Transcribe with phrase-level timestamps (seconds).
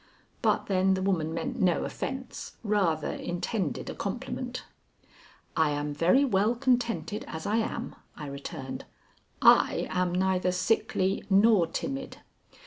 [0.41, 4.63] But then the woman meant no offence, rather intended a compliment.
[5.55, 8.85] "I am very well contented as I am," I returned.
[9.43, 12.17] "I am neither sickly nor timid."